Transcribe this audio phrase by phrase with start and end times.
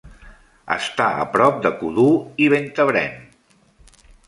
[0.75, 3.23] Està a prop de Coudoux i Ventabren.